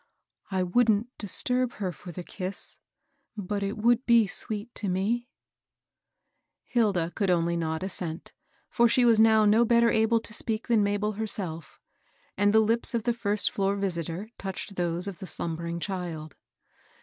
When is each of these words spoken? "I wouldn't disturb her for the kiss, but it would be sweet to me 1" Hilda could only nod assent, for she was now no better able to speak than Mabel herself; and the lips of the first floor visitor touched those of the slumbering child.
"I 0.49 0.63
wouldn't 0.63 1.15
disturb 1.19 1.73
her 1.73 1.91
for 1.91 2.11
the 2.11 2.23
kiss, 2.23 2.79
but 3.37 3.61
it 3.61 3.77
would 3.77 4.03
be 4.07 4.25
sweet 4.25 4.73
to 4.73 4.89
me 4.89 5.29
1" 6.63 6.63
Hilda 6.73 7.11
could 7.11 7.29
only 7.29 7.55
nod 7.55 7.83
assent, 7.83 8.33
for 8.67 8.87
she 8.89 9.05
was 9.05 9.19
now 9.19 9.45
no 9.45 9.63
better 9.63 9.91
able 9.91 10.19
to 10.19 10.33
speak 10.33 10.67
than 10.67 10.81
Mabel 10.81 11.11
herself; 11.11 11.79
and 12.35 12.51
the 12.51 12.61
lips 12.61 12.95
of 12.95 13.03
the 13.03 13.13
first 13.13 13.51
floor 13.51 13.75
visitor 13.75 14.31
touched 14.39 14.75
those 14.75 15.07
of 15.07 15.19
the 15.19 15.27
slumbering 15.27 15.79
child. 15.79 16.35